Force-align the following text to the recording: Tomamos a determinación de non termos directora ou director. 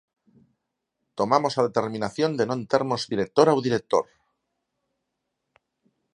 Tomamos 1.19 1.53
a 1.55 1.65
determinación 1.67 2.31
de 2.39 2.45
non 2.49 2.59
termos 2.73 3.01
directora 3.13 3.55
ou 3.55 3.63
director. 3.67 4.05